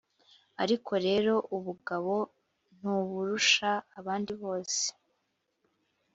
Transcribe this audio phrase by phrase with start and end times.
[0.63, 2.15] ariko rero ubugabo
[2.77, 4.83] ntuburusha abandi bose.